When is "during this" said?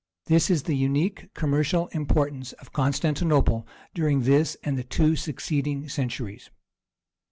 3.93-4.57